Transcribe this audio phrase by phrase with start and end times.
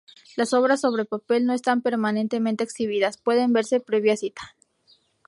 [0.35, 4.55] Las obras sobre papel que no están permanentemente exhibidas pueden verse previa cita.